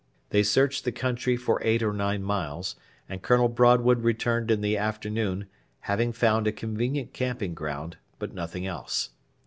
[0.31, 2.75] They searched the country for eight or nine miles,
[3.07, 5.45] and Colonel Broadwood returned in the afternoon,
[5.81, 9.11] having found a convenient camping ground, but nothing else.